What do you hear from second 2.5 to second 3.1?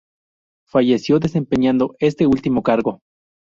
cargo.